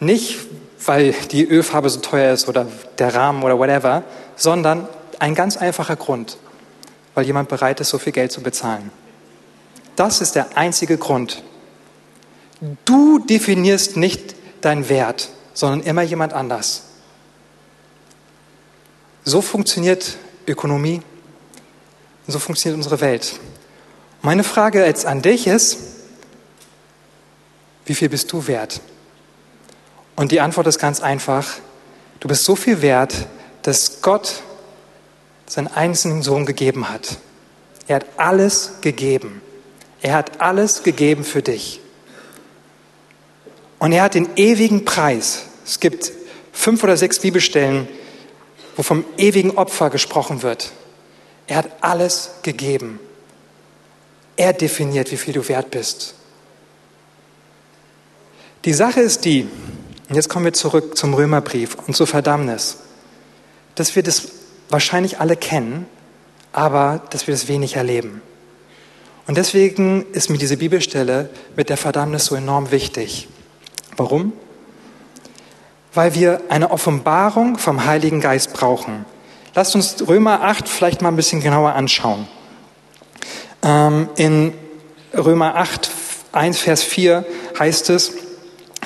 [0.00, 0.38] Nicht,
[0.84, 2.66] weil die Ölfarbe so teuer ist oder
[2.98, 4.04] der Rahmen oder whatever,
[4.36, 6.36] sondern ein ganz einfacher Grund,
[7.14, 8.90] weil jemand bereit ist, so viel Geld zu bezahlen.
[9.96, 11.42] Das ist der einzige Grund.
[12.84, 16.82] Du definierst nicht deinen Wert, sondern immer jemand anders.
[19.24, 21.02] So funktioniert Ökonomie,
[22.28, 23.40] so funktioniert unsere Welt.
[24.22, 25.78] Meine Frage jetzt an dich ist,
[27.86, 28.80] wie viel bist du wert?
[30.16, 31.46] Und die Antwort ist ganz einfach,
[32.20, 33.26] du bist so viel wert,
[33.62, 34.42] dass Gott
[35.46, 37.18] seinen einzigen Sohn gegeben hat.
[37.86, 39.42] Er hat alles gegeben.
[40.00, 41.80] Er hat alles gegeben für dich.
[43.78, 45.44] Und er hat den ewigen Preis.
[45.64, 46.10] Es gibt
[46.52, 47.86] fünf oder sechs Bibelstellen,
[48.76, 50.72] wo vom ewigen Opfer gesprochen wird.
[51.46, 52.98] Er hat alles gegeben.
[54.36, 56.14] Er definiert, wie viel du wert bist.
[58.64, 59.48] Die Sache ist die,
[60.08, 62.78] und jetzt kommen wir zurück zum Römerbrief und zur Verdammnis,
[63.74, 64.28] dass wir das
[64.68, 65.86] wahrscheinlich alle kennen,
[66.52, 68.22] aber dass wir das wenig erleben.
[69.26, 73.28] Und deswegen ist mir diese Bibelstelle mit der Verdammnis so enorm wichtig.
[73.96, 74.32] Warum?
[75.92, 79.04] Weil wir eine Offenbarung vom Heiligen Geist brauchen.
[79.54, 82.28] Lasst uns Römer 8 vielleicht mal ein bisschen genauer anschauen.
[83.62, 84.54] Ähm, in
[85.12, 85.90] Römer 8,
[86.32, 87.24] 1, Vers 4
[87.58, 88.12] heißt es,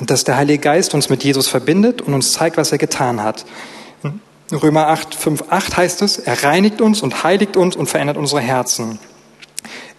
[0.01, 3.45] dass der Heilige Geist uns mit Jesus verbindet und uns zeigt, was er getan hat.
[4.53, 8.41] Römer 8, 5, 8 heißt es, er reinigt uns und heiligt uns und verändert unsere
[8.41, 8.99] Herzen.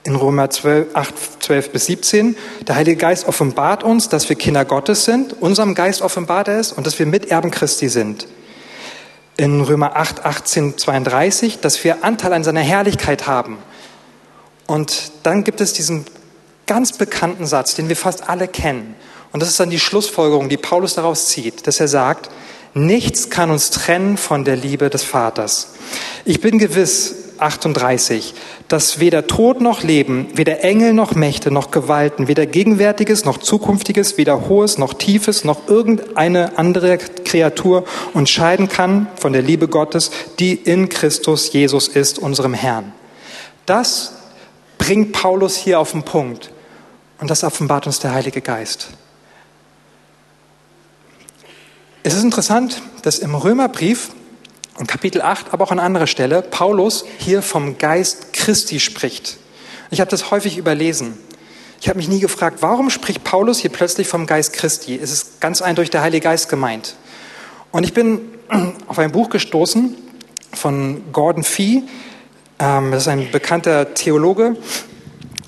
[0.04, 2.36] In Römer 12, 8, 12 bis 17,
[2.68, 6.74] der Heilige Geist offenbart uns, dass wir Kinder Gottes sind, unserem Geist offenbart er es
[6.74, 8.28] und dass wir Miterben Christi sind.
[9.38, 13.58] In Römer 8, 18, 32, dass wir Anteil an seiner Herrlichkeit haben.
[14.68, 16.06] Und dann gibt es diesen
[16.66, 18.96] ganz bekannten Satz, den wir fast alle kennen.
[19.32, 22.30] Und das ist dann die Schlussfolgerung, die Paulus daraus zieht, dass er sagt,
[22.74, 25.74] nichts kann uns trennen von der Liebe des Vaters.
[26.26, 28.36] Ich bin gewiss, 38,
[28.68, 34.18] dass weder Tod noch Leben, weder Engel noch Mächte noch Gewalten, weder Gegenwärtiges noch Zukünftiges,
[34.18, 40.12] weder Hohes noch Tiefes noch irgendeine andere Kreatur uns scheiden kann von der Liebe Gottes,
[40.40, 42.94] die in Christus Jesus ist, unserem Herrn.
[43.66, 44.14] Das
[44.78, 46.52] bringt Paulus hier auf den Punkt
[47.20, 48.90] und das offenbart uns der Heilige Geist.
[52.04, 54.10] Es ist interessant, dass im Römerbrief,
[54.80, 59.38] in Kapitel 8, aber auch an anderer Stelle, Paulus hier vom Geist Christi spricht.
[59.92, 61.16] Ich habe das häufig überlesen.
[61.80, 65.00] Ich habe mich nie gefragt, warum spricht Paulus hier plötzlich vom Geist Christi?
[65.02, 66.96] Es ist ganz eindeutig der Heilige Geist gemeint.
[67.72, 68.22] Und ich bin
[68.88, 69.96] auf ein Buch gestoßen
[70.54, 71.84] von Gordon Fee.
[72.58, 74.58] Ähm, das ist ein bekannter Theologe,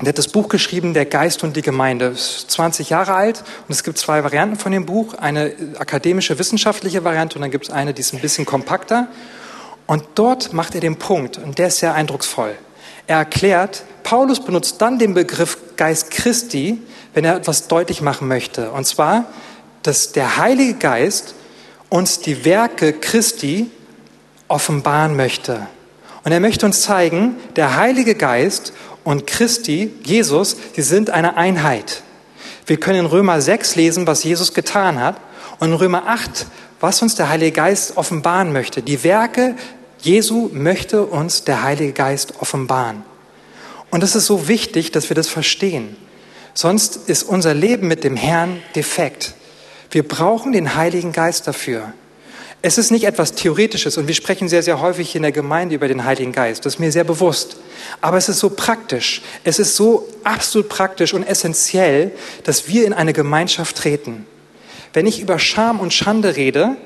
[0.05, 2.07] der hat das Buch geschrieben, Der Geist und die Gemeinde.
[2.07, 5.13] Ist 20 Jahre alt und es gibt zwei Varianten von dem Buch.
[5.15, 9.07] Eine akademische, wissenschaftliche Variante und dann gibt es eine, die ist ein bisschen kompakter.
[9.85, 12.55] Und dort macht er den Punkt und der ist sehr eindrucksvoll.
[13.05, 16.81] Er erklärt, Paulus benutzt dann den Begriff Geist Christi,
[17.13, 18.71] wenn er etwas deutlich machen möchte.
[18.71, 19.25] Und zwar,
[19.83, 21.35] dass der Heilige Geist
[21.89, 23.69] uns die Werke Christi
[24.47, 25.67] offenbaren möchte.
[26.23, 32.03] Und er möchte uns zeigen, der Heilige Geist und Christi, Jesus, sie sind eine Einheit.
[32.65, 35.17] Wir können in Römer 6 lesen, was Jesus getan hat
[35.59, 36.45] und in Römer 8,
[36.79, 38.81] was uns der Heilige Geist offenbaren möchte.
[38.81, 39.55] Die Werke
[40.03, 43.03] Jesu möchte uns der Heilige Geist offenbaren.
[43.89, 45.95] Und es ist so wichtig, dass wir das verstehen.
[46.53, 49.33] Sonst ist unser Leben mit dem Herrn defekt.
[49.91, 51.93] Wir brauchen den Heiligen Geist dafür.
[52.65, 55.89] Es ist nicht etwas Theoretisches und wir sprechen sehr, sehr häufig in der Gemeinde über
[55.89, 56.65] den Heiligen Geist.
[56.65, 57.57] Das ist mir sehr bewusst.
[57.99, 59.21] Aber es ist so praktisch.
[59.43, 62.13] Es ist so absolut praktisch und essentiell,
[62.45, 64.25] dass wir in eine Gemeinschaft treten.
[64.93, 66.77] Wenn ich über Scham und Schande rede,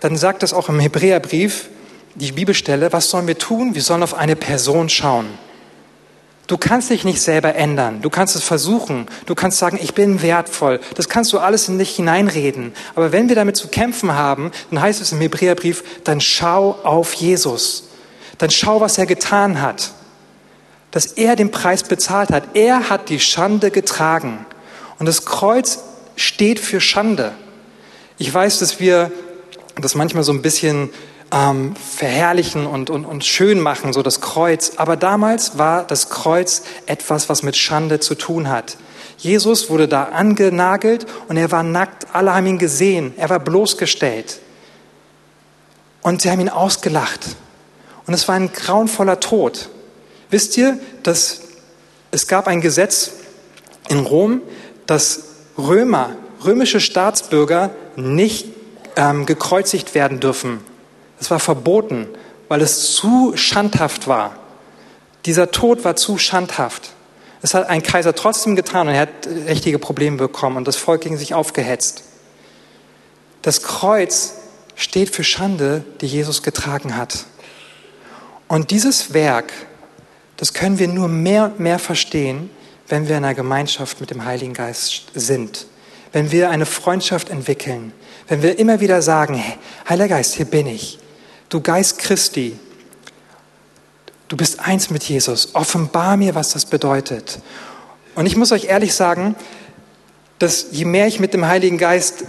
[0.00, 1.68] dann sagt es auch im Hebräerbrief,
[2.14, 3.74] die Bibelstelle, was sollen wir tun?
[3.74, 5.26] Wir sollen auf eine Person schauen.
[6.46, 8.02] Du kannst dich nicht selber ändern.
[8.02, 9.06] Du kannst es versuchen.
[9.26, 10.80] Du kannst sagen, ich bin wertvoll.
[10.94, 12.72] Das kannst du alles in dich hineinreden.
[12.94, 17.14] Aber wenn wir damit zu kämpfen haben, dann heißt es im Hebräerbrief, dann schau auf
[17.14, 17.88] Jesus.
[18.38, 19.90] Dann schau, was er getan hat.
[20.92, 22.54] Dass er den Preis bezahlt hat.
[22.54, 24.46] Er hat die Schande getragen.
[25.00, 25.80] Und das Kreuz
[26.14, 27.32] steht für Schande.
[28.18, 29.10] Ich weiß, dass wir
[29.80, 30.90] das manchmal so ein bisschen
[31.32, 34.72] ähm, verherrlichen und, und, und schön machen, so das Kreuz.
[34.76, 38.76] Aber damals war das Kreuz etwas, was mit Schande zu tun hat.
[39.18, 42.06] Jesus wurde da angenagelt und er war nackt.
[42.12, 43.14] Alle haben ihn gesehen.
[43.16, 44.40] Er war bloßgestellt.
[46.02, 47.36] Und sie haben ihn ausgelacht.
[48.06, 49.70] Und es war ein grauenvoller Tod.
[50.30, 51.40] Wisst ihr, dass
[52.10, 53.12] es gab ein Gesetz
[53.88, 54.42] in Rom,
[54.86, 55.24] dass
[55.58, 58.46] Römer, römische Staatsbürger nicht
[58.96, 60.60] ähm, gekreuzigt werden dürfen.
[61.18, 62.08] Es war verboten,
[62.48, 64.36] weil es zu schandhaft war.
[65.24, 66.90] Dieser Tod war zu schandhaft.
[67.42, 71.02] Es hat ein Kaiser trotzdem getan und er hat richtige Probleme bekommen und das Volk
[71.02, 72.04] gegen sich aufgehetzt.
[73.42, 74.34] Das Kreuz
[74.74, 77.24] steht für Schande, die Jesus getragen hat.
[78.48, 79.52] Und dieses Werk,
[80.36, 82.50] das können wir nur mehr und mehr verstehen,
[82.88, 85.66] wenn wir in einer Gemeinschaft mit dem Heiligen Geist sind.
[86.12, 87.92] Wenn wir eine Freundschaft entwickeln.
[88.28, 90.98] Wenn wir immer wieder sagen, hey, Heiliger Geist, hier bin ich.
[91.48, 92.58] Du Geist Christi,
[94.28, 95.54] du bist eins mit Jesus.
[95.54, 97.38] Offenbar mir, was das bedeutet.
[98.14, 99.36] Und ich muss euch ehrlich sagen,
[100.38, 102.24] dass je mehr ich mit dem Heiligen Geist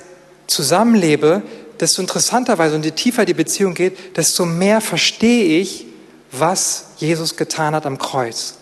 [0.48, 1.42] zusammenlebe,
[1.80, 5.86] desto interessanterweise und je tiefer die Beziehung geht, desto mehr verstehe ich,
[6.32, 8.56] was Jesus getan hat am Kreuz.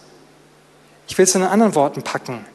[1.08, 2.46] Ich will es in anderen Worten packen.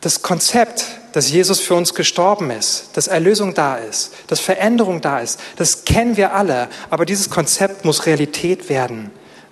[0.00, 5.18] Das Konzept, dass Jesus für uns gestorben ist, dass Erlösung da ist, dass Veränderung da
[5.18, 9.10] ist, das kennen wir alle, aber dieses Konzept muss Realität werden.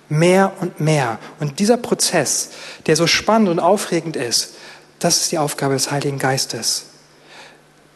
[0.09, 1.19] Mehr und mehr.
[1.41, 2.51] Und dieser Prozess,
[2.85, 4.53] der so spannend und aufregend ist,
[4.99, 6.85] das ist die Aufgabe des Heiligen Geistes.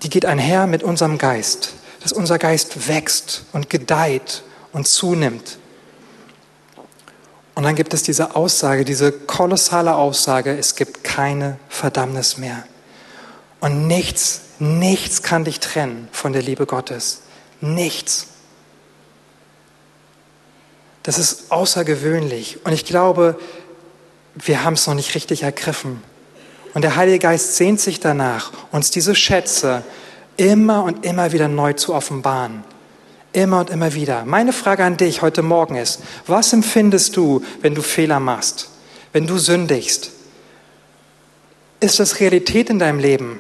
[0.04, 5.58] Die geht einher mit unserem Geist, dass unser Geist wächst und gedeiht und zunimmt.
[7.56, 12.64] Und dann gibt es diese Aussage, diese kolossale Aussage, es gibt keine Verdammnis mehr.
[13.60, 17.22] Und nichts, nichts kann dich trennen von der Liebe Gottes.
[17.60, 18.28] Nichts.
[21.04, 22.66] Das ist außergewöhnlich.
[22.66, 23.40] Und ich glaube,
[24.36, 26.02] wir haben es noch nicht richtig ergriffen.
[26.74, 29.84] Und der Heilige Geist sehnt sich danach, uns diese Schätze
[30.38, 32.64] immer und immer wieder neu zu offenbaren.
[33.34, 34.26] Immer und immer wieder.
[34.26, 38.70] Meine Frage an dich heute Morgen ist, was empfindest du, wenn du Fehler machst,
[39.14, 40.12] wenn du sündigst?
[41.80, 43.40] Ist das Realität in deinem Leben?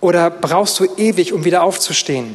[0.00, 2.34] Oder brauchst du ewig, um wieder aufzustehen?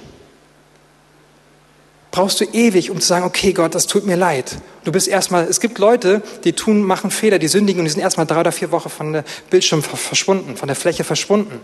[2.11, 4.57] Brauchst du ewig, um zu sagen, okay, Gott, das tut mir leid.
[4.83, 8.01] Du bist erstmal, es gibt Leute, die tun, machen Fehler, die sündigen und die sind
[8.01, 11.59] erstmal drei oder vier Wochen von der Bildschirm verschwunden, von der Fläche verschwunden.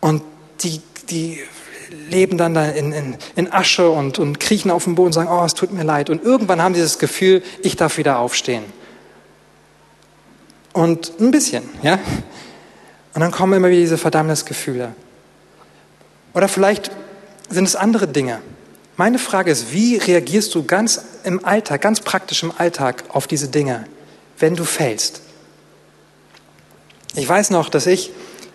[0.00, 0.22] Und
[0.62, 1.42] die, die
[2.10, 5.28] leben dann da in, in, in Asche und, und kriechen auf dem Boden und sagen,
[5.30, 6.10] oh, es tut mir leid.
[6.10, 8.64] Und irgendwann haben sie das Gefühl, ich darf wieder aufstehen.
[10.72, 11.98] Und ein bisschen, ja.
[13.14, 14.94] Und dann kommen immer wieder diese Verdammnisgefühle.
[16.34, 16.90] Oder vielleicht
[17.48, 18.40] sind es andere Dinge.
[18.96, 23.48] Meine Frage ist, wie reagierst du ganz im Alltag, ganz praktisch im Alltag auf diese
[23.48, 23.86] Dinge,
[24.38, 25.22] wenn du fällst?
[27.14, 28.10] Ich weiß noch, dass ich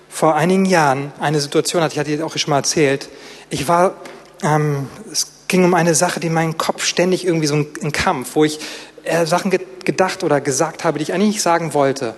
[0.10, 3.08] vor einigen Jahren eine Situation hatte, ich hatte dir auch schon mal erzählt.
[3.50, 3.96] Ich war,
[4.44, 7.92] ähm, es ging um eine Sache, die in meinem Kopf ständig irgendwie so ein, ein
[7.92, 8.60] Kampf, wo ich
[9.04, 12.14] äh, Sachen ge gedacht oder gesagt habe, die ich eigentlich nicht sagen wollte.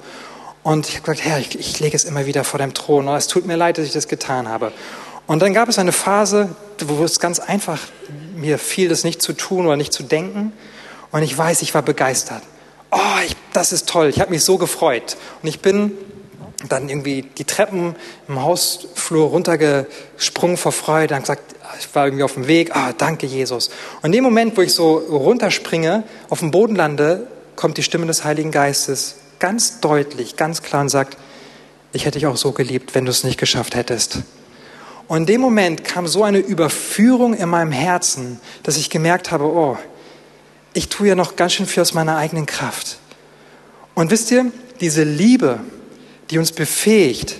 [0.63, 3.07] Und ich habe gesagt, Herr, ich, ich lege es immer wieder vor deinem Thron.
[3.07, 4.73] Und es tut mir leid, dass ich das getan habe.
[5.25, 6.49] Und dann gab es eine Phase,
[6.85, 7.79] wo es ganz einfach
[8.35, 10.51] mir fiel, das nicht zu tun oder nicht zu denken.
[11.11, 12.41] Und ich weiß, ich war begeistert.
[12.91, 14.07] Oh, ich, das ist toll.
[14.09, 15.15] Ich habe mich so gefreut.
[15.41, 15.93] Und ich bin
[16.69, 17.95] dann irgendwie die Treppen
[18.27, 23.25] im Hausflur runtergesprungen vor Freude, dann gesagt, ich war irgendwie auf dem Weg, ah, danke
[23.25, 23.69] Jesus.
[24.01, 28.05] Und in dem Moment, wo ich so runterspringe, auf dem Boden lande, kommt die Stimme
[28.05, 31.17] des Heiligen Geistes ganz deutlich, ganz klar und sagt,
[31.93, 34.19] ich hätte dich auch so geliebt, wenn du es nicht geschafft hättest.
[35.07, 39.43] Und in dem Moment kam so eine Überführung in meinem Herzen, dass ich gemerkt habe,
[39.45, 39.77] oh,
[40.73, 42.97] ich tue ja noch ganz schön viel aus meiner eigenen Kraft.
[43.93, 45.59] Und wisst ihr, diese Liebe,
[46.31, 47.35] die uns befähigt,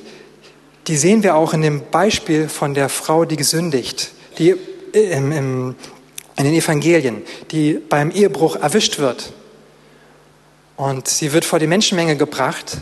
[0.88, 4.56] die sehen wir auch in dem Beispiel von der Frau, die gesündigt, die
[4.91, 5.75] im, im,
[6.38, 9.32] in den Evangelien, die beim Ehebruch erwischt wird.
[10.75, 12.77] Und sie wird vor die Menschenmenge gebracht.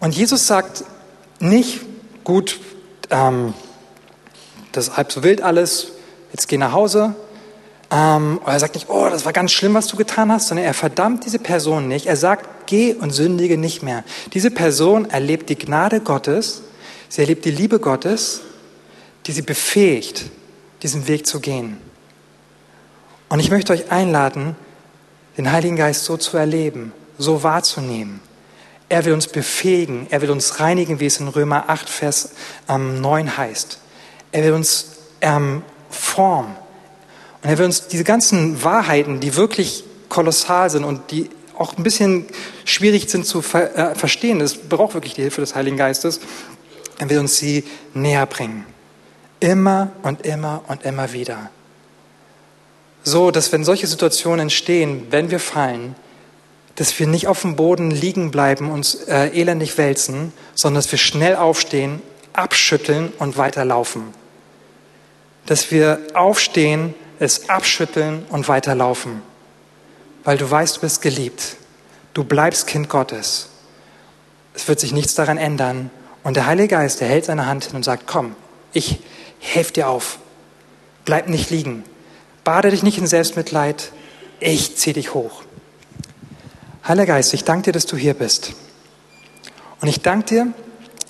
[0.00, 0.84] Und Jesus sagt
[1.40, 1.80] nicht,
[2.22, 2.60] gut,
[3.10, 3.54] ähm,
[4.72, 5.92] das ist halb so wild alles,
[6.32, 7.14] jetzt geh nach Hause.
[7.90, 10.74] Ähm, er sagt nicht, oh, das war ganz schlimm, was du getan hast, sondern er
[10.74, 12.06] verdammt diese Person nicht.
[12.06, 14.04] Er sagt, geh und sündige nicht mehr.
[14.34, 16.62] Diese Person erlebt die Gnade Gottes,
[17.08, 18.42] sie erlebt die Liebe Gottes,
[19.26, 20.26] die sie befähigt,
[20.82, 21.78] diesen Weg zu gehen.
[23.30, 24.54] Und ich möchte euch einladen,
[25.38, 28.20] den Heiligen Geist so zu erleben, so wahrzunehmen.
[28.90, 32.30] Er will uns befähigen, er will uns reinigen, wie es in Römer 8, Vers
[32.68, 33.78] 9 ähm, heißt.
[34.32, 34.86] Er will uns
[35.20, 36.56] ähm, formen.
[37.42, 41.82] Und er will uns diese ganzen Wahrheiten, die wirklich kolossal sind und die auch ein
[41.82, 42.26] bisschen
[42.64, 46.20] schwierig sind zu ver äh, verstehen, es braucht wirklich die Hilfe des Heiligen Geistes,
[46.98, 47.64] er will uns sie
[47.94, 48.64] näher bringen.
[49.40, 51.50] Immer und immer und immer wieder.
[53.04, 55.94] So, dass wenn solche Situationen entstehen, wenn wir fallen,
[56.74, 60.98] dass wir nicht auf dem Boden liegen bleiben, uns äh, elendig wälzen, sondern dass wir
[60.98, 62.00] schnell aufstehen,
[62.32, 64.14] abschütteln und weiterlaufen.
[65.46, 69.22] Dass wir aufstehen, es abschütteln und weiterlaufen.
[70.24, 71.56] Weil du weißt, du bist geliebt.
[72.14, 73.48] Du bleibst Kind Gottes.
[74.54, 75.90] Es wird sich nichts daran ändern.
[76.24, 78.34] Und der Heilige Geist, der hält seine Hand hin und sagt, komm,
[78.72, 79.00] ich
[79.38, 80.18] helfe dir auf.
[81.04, 81.84] Bleib nicht liegen.
[82.44, 83.92] Bade dich nicht in Selbstmitleid.
[84.40, 85.42] Ich zieh dich hoch.
[86.86, 88.52] Heiliger Geist, ich danke dir, dass du hier bist.
[89.80, 90.52] Und ich danke dir,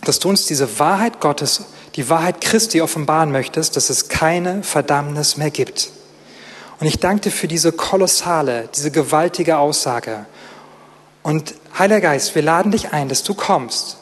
[0.05, 1.65] dass du uns diese Wahrheit Gottes,
[1.97, 5.91] die Wahrheit Christi offenbaren möchtest, dass es keine Verdammnis mehr gibt.
[6.81, 10.27] Und ich danke dir für diese kolossale, diese gewaltige Aussage.
[11.23, 13.98] Und Heiliger Geist, wir laden dich ein, dass du kommst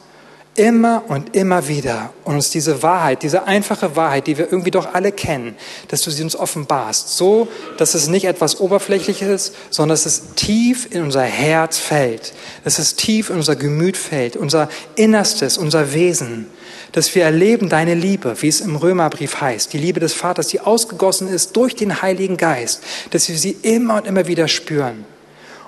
[0.56, 4.94] immer und immer wieder und uns diese Wahrheit, diese einfache Wahrheit, die wir irgendwie doch
[4.94, 5.54] alle kennen,
[5.88, 10.34] dass du sie uns offenbarst, so dass es nicht etwas Oberflächliches ist, sondern dass es
[10.34, 12.32] tief in unser Herz fällt,
[12.64, 16.46] dass es tief in unser Gemüt fällt, unser Innerstes, unser Wesen,
[16.92, 20.60] dass wir erleben deine Liebe, wie es im Römerbrief heißt, die Liebe des Vaters, die
[20.60, 25.04] ausgegossen ist durch den Heiligen Geist, dass wir sie immer und immer wieder spüren.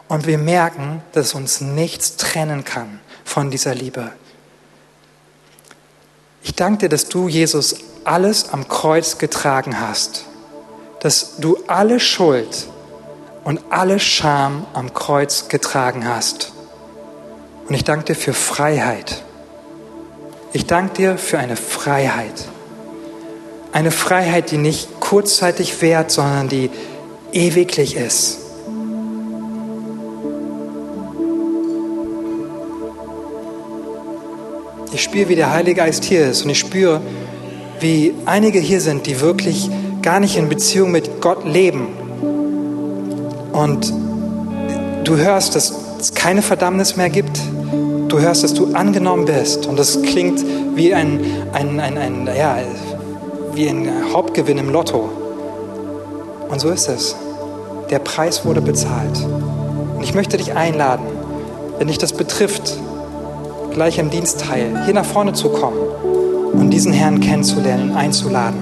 [0.08, 4.12] Und wir merken, dass uns nichts trennen kann von dieser Liebe.
[6.42, 10.24] Ich danke dir, dass du, Jesus, alles am Kreuz getragen hast,
[11.00, 12.68] dass du alle Schuld
[13.44, 16.52] und alle Scham am Kreuz getragen hast.
[17.68, 19.22] Und ich danke dir für Freiheit.
[20.52, 22.48] Ich danke dir für eine Freiheit.
[23.72, 26.70] Eine Freiheit, die nicht kurzzeitig währt, sondern die
[27.32, 28.38] ewiglich ist.
[34.98, 37.00] Ich spüre, wie der Heilige Geist hier ist und ich spüre,
[37.78, 39.70] wie einige hier sind, die wirklich
[40.02, 41.86] gar nicht in Beziehung mit Gott leben.
[43.52, 43.92] Und
[45.04, 47.38] du hörst, dass es keine Verdammnis mehr gibt.
[48.08, 49.66] Du hörst, dass du angenommen bist.
[49.66, 50.44] Und das klingt
[50.74, 51.20] wie ein,
[51.52, 52.58] ein, ein, ein, ja,
[53.54, 55.08] wie ein Hauptgewinn im Lotto.
[56.48, 57.14] Und so ist es.
[57.88, 59.16] Der Preis wurde bezahlt.
[59.96, 61.06] Und ich möchte dich einladen,
[61.78, 62.76] wenn dich das betrifft,
[63.78, 65.78] gleich im Dienstteil hier nach vorne zu kommen
[66.52, 68.58] und diesen Herrn kennenzulernen, einzuladen.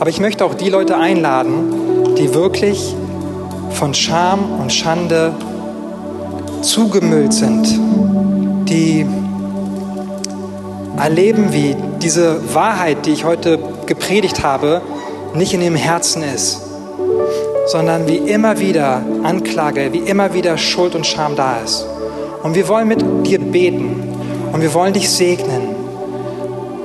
[0.00, 2.96] Aber ich möchte auch die Leute einladen, die wirklich
[3.70, 5.34] von Scham und Schande
[6.62, 7.78] zugemüllt sind,
[8.68, 9.06] die
[10.96, 14.82] erleben, wie diese Wahrheit, die ich heute gepredigt habe,
[15.34, 16.60] nicht in ihrem Herzen ist,
[17.66, 21.86] sondern wie immer wieder Anklage, wie immer wieder Schuld und Scham da ist.
[22.42, 24.02] Und wir wollen mit dir beten
[24.52, 25.62] und wir wollen dich segnen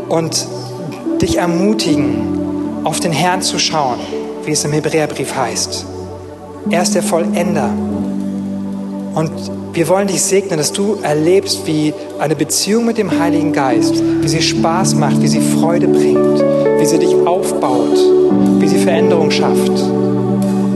[0.09, 0.47] und
[1.21, 3.99] dich ermutigen, auf den Herrn zu schauen,
[4.45, 5.85] wie es im Hebräerbrief heißt.
[6.69, 7.69] Er ist der Vollender.
[9.15, 9.31] Und
[9.73, 14.27] wir wollen dich segnen, dass du erlebst, wie eine Beziehung mit dem Heiligen Geist, wie
[14.27, 16.43] sie Spaß macht, wie sie Freude bringt,
[16.79, 17.97] wie sie dich aufbaut,
[18.59, 20.12] wie sie Veränderung schafft.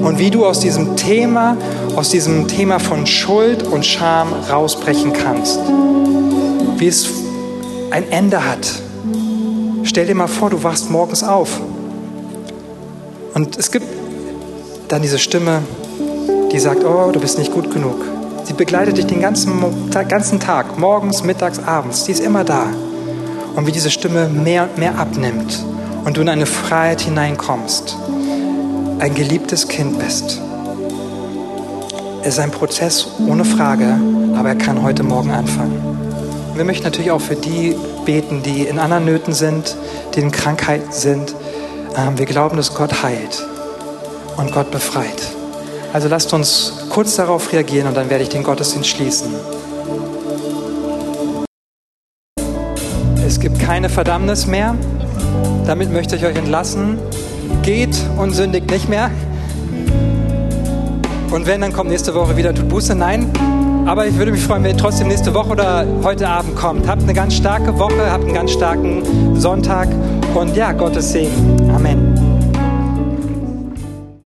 [0.07, 1.57] Und wie du aus diesem Thema
[1.97, 5.59] aus diesem Thema von Schuld und Scham rausbrechen kannst.
[6.77, 7.09] Wie es
[7.89, 8.69] ein Ende hat.
[9.81, 11.59] Stell dir mal vor, du wachst morgens auf.
[13.33, 13.87] Und es gibt
[14.89, 15.63] dann diese Stimme,
[16.51, 17.99] die sagt, oh, du bist nicht gut genug.
[18.43, 19.51] Sie begleitet dich den ganzen,
[20.07, 22.03] ganzen Tag, morgens, mittags, abends.
[22.03, 22.67] Die ist immer da.
[23.55, 25.65] Und wie diese Stimme mehr und mehr abnimmt
[26.05, 27.97] und du in eine Freiheit hineinkommst,
[28.99, 30.41] ein geliebtes Kind bist.
[32.21, 33.95] Es ist ein Prozess ohne Frage,
[34.35, 35.81] aber er kann heute Morgen anfangen.
[36.55, 37.75] Wir möchten natürlich auch für die
[38.05, 39.77] beten, die in anderen Nöten sind,
[40.15, 41.35] die in Krankheiten sind.
[41.95, 43.45] Ähm, wir glauben, dass Gott heilt
[44.37, 45.21] und Gott befreit.
[45.93, 49.33] Also lasst uns kurz darauf reagieren und dann werde ich den Gottesdienst schließen.
[53.25, 54.75] Es gibt keine Verdammnis mehr.
[55.67, 56.97] Damit möchte ich euch entlassen.
[57.63, 59.11] Geht und sündigt nicht mehr.
[61.31, 62.95] Und wenn, dann kommt nächste Woche wieder Tut Buße.
[62.95, 63.29] Nein.
[63.85, 66.87] Aber ich würde mich freuen, wenn ihr trotzdem nächste Woche oder heute Abend kommt.
[66.87, 69.87] Habt eine ganz starke Woche, habt einen ganz starken Sonntag
[70.33, 71.71] und ja, Gottes Segen.
[71.73, 72.06] Amen.